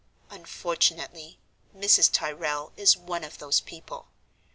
[0.31, 1.37] "Unfortunately,
[1.77, 2.09] Mrs.
[2.11, 4.07] Tyrrel is one of those people.